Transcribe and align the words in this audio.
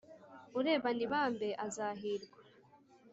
urebana 0.59 0.99
ibambe 1.07 1.49
azahirwa 1.65 2.39